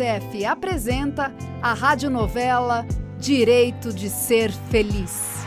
Unicef 0.00 0.46
apresenta 0.46 1.30
a 1.60 1.74
radionovela 1.74 2.86
Direito 3.18 3.92
de 3.92 4.08
Ser 4.08 4.50
Feliz. 4.50 5.44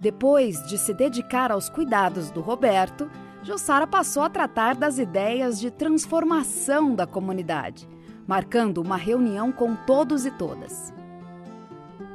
Depois 0.00 0.66
de 0.66 0.78
se 0.78 0.92
dedicar 0.92 1.52
aos 1.52 1.68
cuidados 1.68 2.28
do 2.32 2.40
Roberto, 2.40 3.08
Jussara 3.44 3.86
passou 3.86 4.24
a 4.24 4.28
tratar 4.28 4.74
das 4.74 4.98
ideias 4.98 5.60
de 5.60 5.70
transformação 5.70 6.92
da 6.92 7.06
comunidade, 7.06 7.88
marcando 8.26 8.78
uma 8.78 8.96
reunião 8.96 9.52
com 9.52 9.76
todos 9.76 10.26
e 10.26 10.32
todas. 10.32 10.92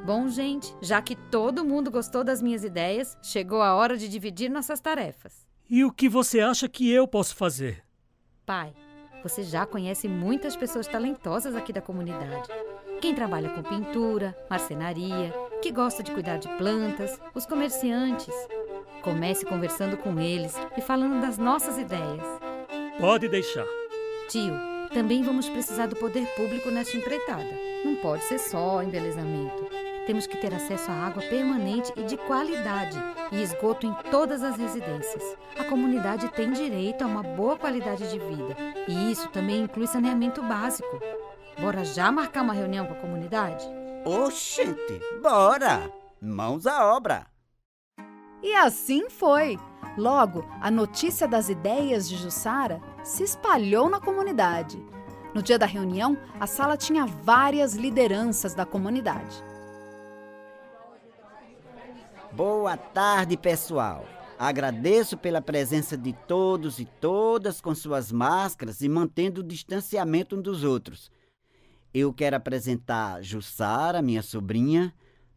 Bom, 0.05 0.27
gente, 0.27 0.75
já 0.81 1.01
que 1.01 1.15
todo 1.15 1.63
mundo 1.63 1.89
gostou 1.89 2.25
das 2.25 2.41
minhas 2.41 2.65
ideias, 2.65 3.17
chegou 3.21 3.61
a 3.61 3.73
hora 3.73 3.95
de 3.95 4.09
dividir 4.09 4.49
nossas 4.49 4.81
tarefas. 4.81 5.47
E 5.69 5.85
o 5.85 5.91
que 5.93 6.09
você 6.09 6.41
acha 6.41 6.67
que 6.67 6.91
eu 6.91 7.07
posso 7.07 7.33
fazer? 7.37 7.85
Pai, 8.45 8.73
você 9.23 9.43
já 9.43 9.65
conhece 9.65 10.07
muitas 10.07 10.55
pessoas 10.55 10.87
talentosas 10.87 11.55
aqui 11.55 11.71
da 11.71 11.81
comunidade. 11.81 12.49
Quem 12.99 13.15
trabalha 13.15 13.49
com 13.49 13.63
pintura, 13.63 14.35
marcenaria, 14.49 15.33
que 15.61 15.71
gosta 15.71 16.03
de 16.03 16.11
cuidar 16.11 16.37
de 16.37 16.47
plantas, 16.57 17.19
os 17.33 17.45
comerciantes. 17.45 18.33
Comece 19.01 19.45
conversando 19.45 19.97
com 19.97 20.19
eles 20.19 20.55
e 20.77 20.81
falando 20.81 21.21
das 21.21 21.37
nossas 21.37 21.77
ideias. 21.77 22.23
Pode 22.99 23.27
deixar. 23.27 23.65
Tio, 24.29 24.53
também 24.93 25.23
vamos 25.23 25.49
precisar 25.49 25.87
do 25.87 25.95
poder 25.95 26.27
público 26.35 26.69
nesta 26.69 26.97
empreitada. 26.97 27.49
Não 27.83 27.95
pode 27.95 28.23
ser 28.25 28.39
só 28.39 28.83
embelezamento. 28.83 29.80
Temos 30.11 30.27
que 30.27 30.35
ter 30.35 30.53
acesso 30.53 30.91
à 30.91 31.07
água 31.07 31.23
permanente 31.23 31.93
e 31.95 32.03
de 32.03 32.17
qualidade 32.17 32.97
e 33.31 33.41
esgoto 33.41 33.87
em 33.87 33.93
todas 34.11 34.43
as 34.43 34.57
residências. 34.57 35.23
A 35.57 35.63
comunidade 35.63 36.27
tem 36.33 36.51
direito 36.51 37.01
a 37.01 37.07
uma 37.07 37.23
boa 37.23 37.57
qualidade 37.57 38.11
de 38.11 38.19
vida 38.19 38.57
e 38.89 39.09
isso 39.09 39.29
também 39.29 39.61
inclui 39.61 39.87
saneamento 39.87 40.43
básico. 40.43 40.99
Bora 41.57 41.85
já 41.85 42.11
marcar 42.11 42.41
uma 42.41 42.51
reunião 42.51 42.87
com 42.87 42.91
a 42.91 42.97
comunidade? 42.97 43.65
Oxente, 44.03 44.99
bora! 45.21 45.89
Mãos 46.21 46.67
à 46.67 46.93
obra! 46.93 47.25
E 48.43 48.53
assim 48.53 49.09
foi. 49.09 49.57
Logo, 49.97 50.43
a 50.59 50.69
notícia 50.69 51.25
das 51.25 51.47
ideias 51.47 52.09
de 52.09 52.17
Jussara 52.17 52.81
se 53.01 53.23
espalhou 53.23 53.89
na 53.89 54.01
comunidade. 54.01 54.77
No 55.33 55.41
dia 55.41 55.57
da 55.57 55.65
reunião, 55.65 56.17
a 56.37 56.45
sala 56.45 56.75
tinha 56.75 57.05
várias 57.05 57.75
lideranças 57.75 58.53
da 58.53 58.65
comunidade. 58.65 59.50
Boa 62.33 62.77
tarde, 62.77 63.35
pessoal. 63.35 64.05
Agradeço 64.39 65.17
pela 65.17 65.41
presença 65.41 65.97
de 65.97 66.13
todos 66.13 66.79
e 66.79 66.85
todas 66.85 67.59
com 67.59 67.75
suas 67.75 68.09
máscaras 68.09 68.79
e 68.81 68.87
mantendo 68.87 69.41
o 69.41 69.43
distanciamento 69.43 70.37
um 70.37 70.41
dos 70.41 70.63
outros. 70.63 71.11
Eu 71.93 72.13
quero 72.13 72.37
apresentar 72.37 73.21
Jussara, 73.21 74.01
minha 74.01 74.21
sobrinha, 74.21 74.93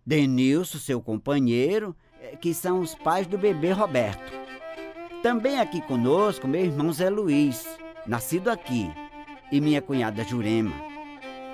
Denilson, 0.06 0.78
seu 0.78 1.00
companheiro, 1.00 1.96
eh, 2.20 2.36
que 2.36 2.54
são 2.54 2.78
os 2.78 2.94
pais 2.94 3.26
do 3.26 3.36
bebê 3.36 3.72
Roberto. 3.72 4.32
Também 5.20 5.58
aqui 5.58 5.80
conosco 5.82 6.46
meu 6.46 6.64
irmão 6.64 6.92
Zé 6.92 7.10
Luiz, 7.10 7.66
nascido 8.06 8.50
aqui, 8.50 8.88
e 9.50 9.60
minha 9.60 9.82
cunhada 9.82 10.22
Jurema. 10.22 10.76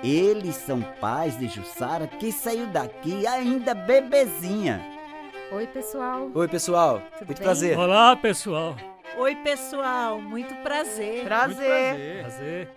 Eles 0.03 0.55
são 0.55 0.81
pais 0.99 1.37
de 1.39 1.47
Jussara 1.47 2.05
que 2.05 2.31
saiu 2.31 2.67
daqui 2.67 3.25
ainda 3.25 3.73
bebezinha. 3.73 4.90
Oi, 5.51 5.67
pessoal. 5.67 6.31
Oi, 6.33 6.47
pessoal. 6.47 7.01
Tudo 7.17 7.25
Muito 7.27 7.37
bem? 7.37 7.43
prazer. 7.43 7.77
Olá, 7.77 8.15
pessoal. 8.15 8.75
Oi, 9.17 9.35
pessoal, 9.35 10.21
muito 10.21 10.55
prazer. 10.63 11.25
Prazer. 11.25 12.21
Prazer. 12.21 12.71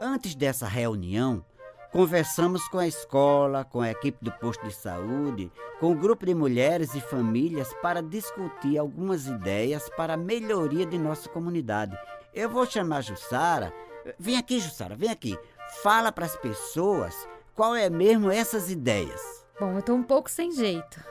Antes 0.00 0.36
dessa 0.36 0.68
reunião, 0.68 1.44
conversamos 1.90 2.66
com 2.68 2.78
a 2.78 2.86
escola, 2.86 3.64
com 3.64 3.80
a 3.80 3.90
equipe 3.90 4.16
do 4.22 4.30
posto 4.30 4.64
de 4.64 4.72
saúde, 4.72 5.50
com 5.80 5.90
o 5.90 5.94
grupo 5.96 6.24
de 6.24 6.32
mulheres 6.32 6.94
e 6.94 7.00
famílias 7.00 7.74
para 7.82 8.00
discutir 8.00 8.78
algumas 8.78 9.26
ideias 9.26 9.90
para 9.96 10.14
a 10.14 10.16
melhoria 10.16 10.86
de 10.86 10.98
nossa 10.98 11.28
comunidade. 11.28 11.98
Eu 12.32 12.48
vou 12.48 12.64
chamar 12.64 12.98
a 12.98 13.02
Jussara. 13.02 13.72
Vem 14.20 14.36
aqui, 14.38 14.60
Jussara, 14.60 14.94
vem 14.94 15.10
aqui. 15.10 15.36
Fala 15.82 16.12
para 16.12 16.26
as 16.26 16.36
pessoas 16.36 17.12
qual 17.56 17.74
é 17.74 17.90
mesmo 17.90 18.30
essas 18.30 18.70
ideias. 18.70 19.20
Bom, 19.58 19.72
eu 19.74 19.82
tô 19.82 19.94
um 19.94 20.02
pouco 20.04 20.30
sem 20.30 20.52
jeito. 20.52 21.10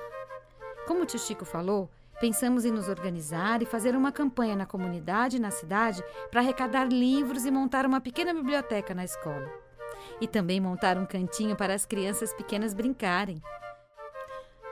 Como 0.89 1.03
o 1.03 1.05
tio 1.05 1.19
Chico 1.19 1.45
falou, 1.45 1.88
pensamos 2.19 2.66
em 2.66 2.72
nos 2.72 2.89
organizar 2.89 3.61
e 3.61 3.66
fazer 3.66 3.95
uma 3.95 4.11
campanha 4.11 4.55
na 4.55 4.66
comunidade 4.66 5.38
e 5.38 5.39
na 5.39 5.51
cidade 5.51 6.03
para 6.31 6.39
arrecadar 6.41 6.85
livros 6.85 7.45
e 7.45 7.51
montar 7.51 7.85
uma 7.85 8.01
pequena 8.01 8.33
biblioteca 8.33 8.95
na 8.95 9.05
escola. 9.05 9.47
E 10.19 10.27
também 10.27 10.59
montar 10.59 10.97
um 10.97 11.05
cantinho 11.05 11.55
para 11.55 11.75
as 11.75 11.85
crianças 11.85 12.33
pequenas 12.33 12.73
brincarem. 12.73 13.39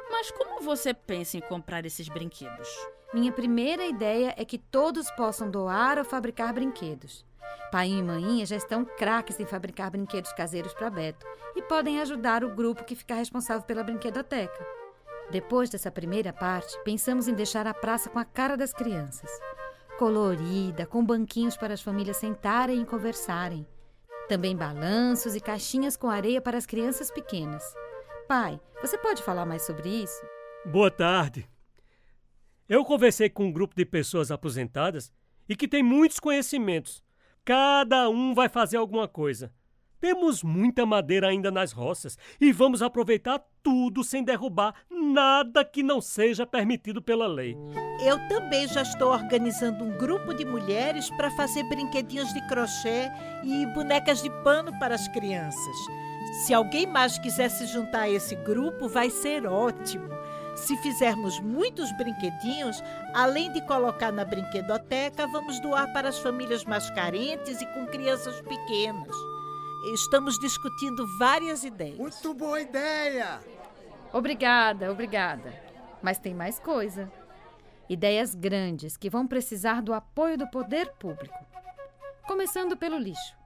Mas 0.09 0.31
como 0.31 0.59
você 0.59 0.91
pensa 0.91 1.37
em 1.37 1.41
comprar 1.41 1.85
esses 1.85 2.09
brinquedos? 2.09 2.67
Minha 3.13 3.31
primeira 3.31 3.85
ideia 3.85 4.33
é 4.39 4.43
que 4.43 4.57
todos 4.57 5.11
possam 5.11 5.51
doar 5.51 5.99
ou 5.99 6.03
fabricar 6.03 6.51
brinquedos. 6.51 7.23
Pai 7.71 7.89
e 7.89 8.01
mãinha 8.01 8.43
já 8.43 8.55
estão 8.55 8.83
craques 8.83 9.39
em 9.39 9.45
fabricar 9.45 9.91
brinquedos 9.91 10.33
caseiros 10.33 10.73
para 10.73 10.89
Beto 10.89 11.27
e 11.55 11.61
podem 11.61 12.01
ajudar 12.01 12.43
o 12.43 12.55
grupo 12.55 12.83
que 12.83 12.95
fica 12.95 13.13
responsável 13.13 13.61
pela 13.61 13.83
brinquedoteca. 13.83 14.86
Depois 15.29 15.69
dessa 15.69 15.91
primeira 15.91 16.31
parte, 16.31 16.77
pensamos 16.83 17.27
em 17.27 17.33
deixar 17.33 17.67
a 17.67 17.73
praça 17.73 18.09
com 18.09 18.17
a 18.17 18.23
cara 18.23 18.55
das 18.55 18.71
crianças. 18.71 19.29
Colorida, 19.99 20.85
com 20.85 21.03
banquinhos 21.03 21.57
para 21.57 21.73
as 21.73 21.81
famílias 21.81 22.17
sentarem 22.17 22.81
e 22.81 22.85
conversarem. 22.85 23.67
Também 24.29 24.55
balanços 24.55 25.35
e 25.35 25.41
caixinhas 25.41 25.97
com 25.97 26.09
areia 26.09 26.41
para 26.41 26.57
as 26.57 26.65
crianças 26.65 27.11
pequenas. 27.11 27.63
Pai, 28.27 28.59
você 28.81 28.97
pode 28.97 29.21
falar 29.23 29.45
mais 29.45 29.63
sobre 29.63 29.89
isso? 29.89 30.21
Boa 30.65 30.91
tarde. 30.91 31.49
Eu 32.69 32.85
conversei 32.85 33.29
com 33.29 33.45
um 33.45 33.51
grupo 33.51 33.75
de 33.75 33.85
pessoas 33.85 34.31
aposentadas 34.31 35.11
e 35.47 35.55
que 35.55 35.67
tem 35.67 35.81
muitos 35.81 36.19
conhecimentos. 36.19 37.03
Cada 37.43 38.09
um 38.09 38.33
vai 38.33 38.49
fazer 38.49 38.77
alguma 38.77 39.07
coisa. 39.07 39.51
Temos 39.99 40.43
muita 40.43 40.85
madeira 40.85 41.27
ainda 41.27 41.49
nas 41.49 41.71
roças 41.71 42.17
e 42.39 42.51
vamos 42.51 42.81
aproveitar 42.81 43.41
tudo 43.63 44.03
sem 44.03 44.23
derrubar 44.23 44.75
nada 44.89 45.65
que 45.65 45.81
não 45.81 45.99
seja 45.99 46.45
permitido 46.45 47.01
pela 47.01 47.27
lei. 47.27 47.57
Eu 48.03 48.19
também 48.27 48.67
já 48.67 48.83
estou 48.83 49.11
organizando 49.11 49.83
um 49.83 49.97
grupo 49.97 50.33
de 50.33 50.45
mulheres 50.45 51.09
para 51.11 51.31
fazer 51.31 51.63
brinquedinhos 51.63 52.31
de 52.31 52.47
crochê 52.47 53.09
e 53.43 53.65
bonecas 53.73 54.21
de 54.21 54.29
pano 54.43 54.71
para 54.79 54.93
as 54.93 55.07
crianças. 55.07 55.75
Se 56.45 56.53
alguém 56.53 56.85
mais 56.85 57.17
quiser 57.17 57.49
se 57.49 57.65
juntar 57.65 58.01
a 58.01 58.09
esse 58.09 58.35
grupo, 58.35 58.87
vai 58.87 59.09
ser 59.09 59.47
ótimo. 59.47 60.07
Se 60.55 60.75
fizermos 60.77 61.39
muitos 61.39 61.91
brinquedinhos, 61.97 62.83
além 63.13 63.51
de 63.51 63.61
colocar 63.61 64.11
na 64.11 64.25
brinquedoteca, 64.25 65.27
vamos 65.27 65.59
doar 65.59 65.91
para 65.93 66.09
as 66.09 66.19
famílias 66.19 66.63
mais 66.65 66.89
carentes 66.91 67.61
e 67.61 67.65
com 67.73 67.85
crianças 67.87 68.41
pequenas. 68.41 69.36
Estamos 69.85 70.37
discutindo 70.39 71.05
várias 71.17 71.63
ideias. 71.63 71.97
Muito 71.97 72.33
boa 72.33 72.59
ideia! 72.59 73.39
Obrigada, 74.11 74.91
obrigada. 74.91 75.53
Mas 76.01 76.17
tem 76.17 76.33
mais 76.33 76.59
coisa. 76.59 77.11
Ideias 77.87 78.33
grandes 78.35 78.97
que 78.97 79.09
vão 79.09 79.27
precisar 79.27 79.81
do 79.81 79.93
apoio 79.93 80.37
do 80.37 80.47
poder 80.49 80.91
público. 80.93 81.37
Começando 82.25 82.75
pelo 82.75 82.97
lixo. 82.97 83.37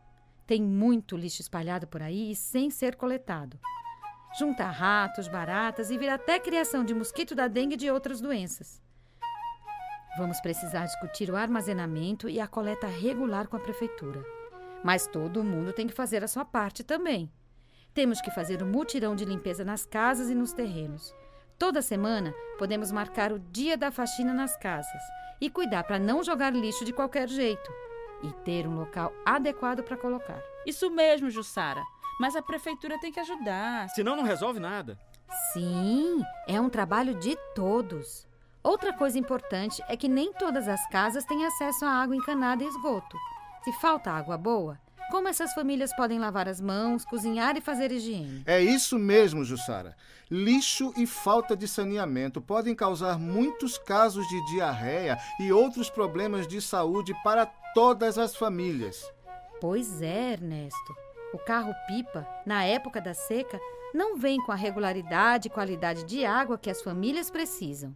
Tem 0.48 0.62
muito 0.62 1.16
lixo 1.16 1.42
espalhado 1.42 1.86
por 1.88 2.02
aí 2.02 2.32
e 2.32 2.36
sem 2.36 2.70
ser 2.70 2.96
coletado. 2.96 3.60
Junta 4.40 4.66
ratos, 4.66 5.28
baratas 5.28 5.92
e 5.92 5.98
vira 5.98 6.16
até 6.16 6.40
criação 6.40 6.84
de 6.84 6.94
mosquito 6.94 7.36
da 7.36 7.48
dengue 7.48 7.76
e 7.76 7.78
de 7.78 7.92
outras 7.92 8.22
doenças. 8.22 8.82
Vamos 10.18 10.40
precisar 10.42 10.86
discutir 10.86 11.30
o 11.30 11.36
armazenamento 11.36 12.28
e 12.28 12.40
a 12.40 12.48
coleta 12.48 12.88
regular 12.88 13.48
com 13.48 13.58
a 13.58 13.60
prefeitura. 13.60 14.41
Mas 14.84 15.08
todo 15.08 15.44
mundo 15.44 15.74
tem 15.74 15.88
que 15.88 15.94
fazer 15.94 16.24
a 16.24 16.28
sua 16.28 16.44
parte 16.44 16.84
também. 16.84 17.32
Temos 17.94 18.22
que 18.22 18.32
fazer 18.32 18.64
um 18.64 18.68
mutirão 18.68 19.16
de 19.16 19.26
limpeza 19.26 19.66
nas 19.66 19.86
casas 19.86 20.30
e 20.30 20.36
nos 20.36 20.54
terrenos. 20.54 21.14
Toda 21.58 21.82
semana 21.82 22.34
podemos 22.58 22.92
marcar 22.92 23.32
o 23.32 23.40
dia 23.40 23.78
da 23.78 23.92
faxina 23.92 24.34
nas 24.34 24.58
casas 24.58 25.02
e 25.40 25.50
cuidar 25.50 25.84
para 25.84 26.00
não 26.00 26.24
jogar 26.24 26.54
lixo 26.54 26.86
de 26.86 26.94
qualquer 26.94 27.28
jeito 27.28 27.72
e 28.24 28.32
ter 28.44 28.68
um 28.68 28.76
local 28.76 29.14
adequado 29.26 29.84
para 29.84 29.98
colocar. 29.98 30.42
Isso 30.66 30.90
mesmo, 30.90 31.30
Jussara. 31.30 31.84
Mas 32.20 32.36
a 32.36 32.42
prefeitura 32.42 33.00
tem 33.00 33.12
que 33.12 33.20
ajudar. 33.20 33.90
Senão 33.90 34.16
não 34.16 34.24
resolve 34.24 34.60
nada. 34.60 34.98
Sim, 35.54 36.22
é 36.48 36.60
um 36.62 36.70
trabalho 36.70 37.16
de 37.16 37.36
todos. 37.56 38.28
Outra 38.64 38.94
coisa 38.94 39.18
importante 39.18 39.82
é 39.88 39.98
que 39.98 40.08
nem 40.08 40.32
todas 40.34 40.68
as 40.68 40.88
casas 40.90 41.26
têm 41.26 41.46
acesso 41.46 41.84
a 41.84 41.90
água 41.90 42.16
encanada 42.16 42.64
e 42.64 42.68
esgoto. 42.68 43.18
Se 43.64 43.72
falta 43.74 44.12
água 44.12 44.38
boa, 44.38 44.80
como 45.12 45.28
essas 45.28 45.54
famílias 45.54 45.94
podem 45.94 46.18
lavar 46.18 46.48
as 46.48 46.62
mãos, 46.62 47.04
cozinhar 47.04 47.58
e 47.58 47.62
fazer 47.62 47.92
higiene? 47.92 48.44
É 48.46 48.62
isso 48.62 48.98
mesmo, 48.98 49.44
Jussara. 49.44 49.96
Lixo 50.32 50.94
e 50.96 51.06
falta 51.06 51.56
de 51.56 51.68
saneamento 51.68 52.42
podem 52.42 52.74
causar 52.74 53.20
muitos 53.20 53.78
casos 53.78 54.26
de 54.30 54.46
diarreia 54.46 55.20
e 55.40 55.52
outros 55.52 55.90
problemas 55.90 56.48
de 56.48 56.62
saúde 56.62 57.14
para 57.24 57.46
todas 57.46 58.18
as 58.18 58.36
famílias. 58.36 59.06
Pois 59.60 60.02
é, 60.02 60.32
Ernesto. 60.32 60.96
O 61.34 61.38
carro-pipa, 61.38 62.26
na 62.46 62.64
época 62.64 63.02
da 63.02 63.14
seca, 63.14 63.60
não 63.94 64.18
vem 64.18 64.42
com 64.44 64.52
a 64.52 64.56
regularidade 64.56 65.50
e 65.50 65.52
qualidade 65.52 66.06
de 66.06 66.26
água 66.26 66.58
que 66.58 66.70
as 66.70 66.82
famílias 66.82 67.30
precisam. 67.30 67.94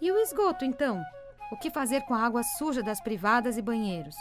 E 0.00 0.10
o 0.10 0.18
esgoto, 0.18 0.64
então? 0.64 1.00
O 1.52 1.56
que 1.56 1.70
fazer 1.70 2.02
com 2.02 2.14
a 2.14 2.22
água 2.22 2.42
suja 2.42 2.82
das 2.82 3.00
privadas 3.00 3.56
e 3.56 3.62
banheiros? 3.62 4.16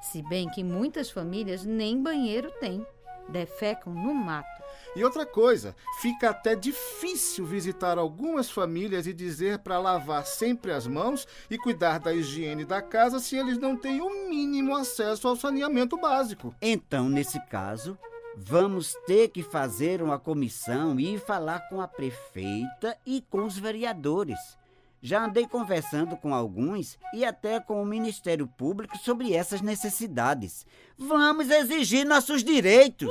Se 0.00 0.22
bem 0.22 0.48
que 0.48 0.64
muitas 0.64 1.10
famílias 1.10 1.64
nem 1.64 2.02
banheiro 2.02 2.50
têm, 2.58 2.84
defecam 3.28 3.92
no 3.92 4.14
mato. 4.14 4.60
E 4.96 5.04
outra 5.04 5.24
coisa, 5.24 5.76
fica 6.00 6.30
até 6.30 6.56
difícil 6.56 7.44
visitar 7.44 7.96
algumas 7.96 8.50
famílias 8.50 9.06
e 9.06 9.12
dizer 9.12 9.60
para 9.60 9.78
lavar 9.78 10.26
sempre 10.26 10.72
as 10.72 10.86
mãos 10.86 11.28
e 11.48 11.56
cuidar 11.56 12.00
da 12.00 12.12
higiene 12.12 12.64
da 12.64 12.82
casa 12.82 13.20
se 13.20 13.36
eles 13.36 13.56
não 13.58 13.76
têm 13.76 14.00
o 14.00 14.28
mínimo 14.28 14.74
acesso 14.74 15.28
ao 15.28 15.36
saneamento 15.36 15.96
básico. 15.96 16.54
Então, 16.60 17.08
nesse 17.08 17.38
caso, 17.46 17.96
vamos 18.36 18.96
ter 19.06 19.28
que 19.28 19.42
fazer 19.42 20.02
uma 20.02 20.18
comissão 20.18 20.98
e 20.98 21.18
falar 21.18 21.68
com 21.68 21.80
a 21.80 21.86
prefeita 21.86 22.96
e 23.06 23.22
com 23.30 23.44
os 23.44 23.56
vereadores. 23.56 24.59
Já 25.02 25.24
andei 25.24 25.46
conversando 25.46 26.16
com 26.16 26.34
alguns 26.34 26.98
e 27.14 27.24
até 27.24 27.58
com 27.58 27.82
o 27.82 27.86
Ministério 27.86 28.46
Público 28.46 28.98
sobre 28.98 29.32
essas 29.32 29.62
necessidades. 29.62 30.66
Vamos 30.98 31.48
exigir 31.48 32.04
nossos 32.04 32.44
direitos. 32.44 33.08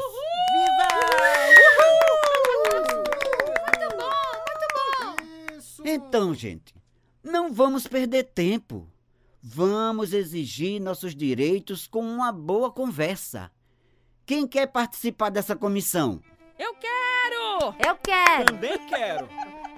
Então, 5.83 6.35
gente, 6.35 6.75
não 7.23 7.51
vamos 7.51 7.87
perder 7.87 8.25
tempo. 8.25 8.87
Vamos 9.41 10.13
exigir 10.13 10.79
nossos 10.79 11.15
direitos 11.15 11.87
com 11.87 12.01
uma 12.01 12.31
boa 12.31 12.71
conversa. 12.71 13.49
Quem 14.25 14.45
quer 14.45 14.67
participar 14.67 15.29
dessa 15.31 15.55
comissão? 15.55 16.21
Eu 16.59 16.75
quero! 16.75 17.75
Eu 17.83 17.95
quero! 17.95 18.45
Também 18.45 18.77
quero. 18.87 19.27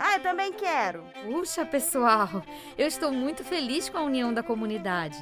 Ah, 0.04 0.16
eu 0.16 0.24
também 0.24 0.52
quero! 0.52 1.04
Puxa, 1.24 1.64
pessoal, 1.64 2.44
eu 2.76 2.88
estou 2.88 3.12
muito 3.12 3.44
feliz 3.44 3.88
com 3.88 4.00
a 4.00 4.04
união 4.04 4.34
da 4.34 4.42
comunidade. 4.42 5.18